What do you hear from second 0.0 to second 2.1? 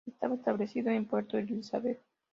Estaba establecido en Puerto Elizabeth.